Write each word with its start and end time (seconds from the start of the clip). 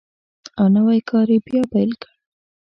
او 0.59 0.65
نوی 0.75 0.99
کار 1.09 1.27
یې 1.33 1.39
بیا 1.45 1.61
پیل 1.71 1.91
کړ. 2.01 2.09